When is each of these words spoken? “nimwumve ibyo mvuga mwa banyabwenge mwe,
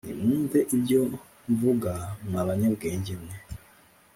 “nimwumve 0.05 0.59
ibyo 0.75 1.01
mvuga 1.51 1.91
mwa 2.27 2.41
banyabwenge 2.47 3.13
mwe, 3.21 3.35